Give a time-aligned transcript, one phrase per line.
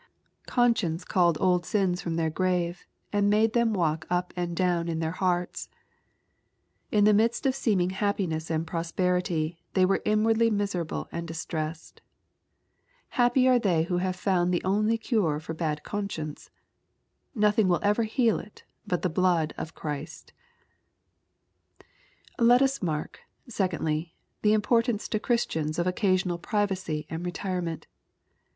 [0.47, 4.97] Conscience called old sins from their graves^ and made them walk up and down in
[4.97, 5.43] tbeii LUKE, CHAP.
[5.43, 5.67] IX.
[6.89, 6.89] 297 hearts.
[6.91, 11.27] In the midst of seeming happiness and prosper i ity they were inwardly miserable and
[11.27, 12.01] distressed.
[13.09, 16.49] Happy are they who have found the only cure for a bad con science!
[17.35, 20.33] Nothing will ever heal it but the blood of Christ,
[22.39, 27.85] Let us mark, secondly, the importance to Christiana of occasional privacy and retirement.